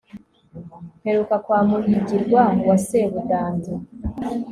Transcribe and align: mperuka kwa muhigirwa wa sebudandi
mperuka 0.97 1.35
kwa 1.43 1.59
muhigirwa 1.69 2.41
wa 2.67 2.77
sebudandi 2.85 3.71